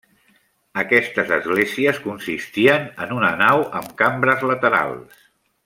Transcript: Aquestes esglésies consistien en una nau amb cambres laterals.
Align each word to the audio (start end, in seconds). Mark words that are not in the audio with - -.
Aquestes 0.83 1.33
esglésies 1.35 1.99
consistien 2.07 2.89
en 3.05 3.13
una 3.19 3.31
nau 3.43 3.67
amb 3.81 3.93
cambres 4.03 4.49
laterals. 4.55 5.25